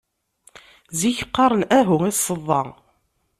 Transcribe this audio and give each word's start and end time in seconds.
Zik 0.99 1.19
qqaṛen 1.27 1.63
ahu 1.79 1.97
i 2.09 2.11
ṣṣeḍa. 2.17 2.61